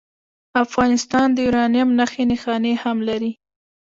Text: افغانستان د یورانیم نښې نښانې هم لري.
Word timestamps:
افغانستان 0.63 1.27
د 1.33 1.37
یورانیم 1.45 1.89
نښې 1.97 2.23
نښانې 2.31 2.73
هم 2.83 2.97
لري. 3.07 3.31